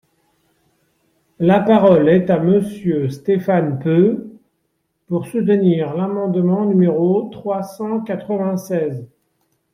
La 1.37 1.59
parole 1.59 2.09
est 2.09 2.31
à 2.31 2.39
Monsieur 2.39 3.07
Stéphane 3.11 3.77
Peu, 3.77 4.31
pour 5.05 5.27
soutenir 5.27 5.93
l’amendement 5.93 6.65
numéro 6.65 7.29
trois 7.29 7.61
cent 7.61 7.99
quatre-vingt-seize. 8.01 9.05